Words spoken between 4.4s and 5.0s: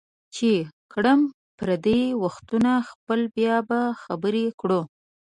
کوو